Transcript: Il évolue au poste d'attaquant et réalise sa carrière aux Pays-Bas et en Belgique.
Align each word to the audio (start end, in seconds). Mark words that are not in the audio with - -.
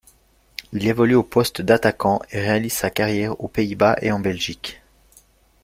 Il 0.73 0.87
évolue 0.87 1.13
au 1.13 1.21
poste 1.21 1.61
d'attaquant 1.61 2.21
et 2.31 2.41
réalise 2.41 2.73
sa 2.73 2.89
carrière 2.89 3.39
aux 3.39 3.47
Pays-Bas 3.47 3.97
et 4.01 4.11
en 4.11 4.19
Belgique. 4.19 4.81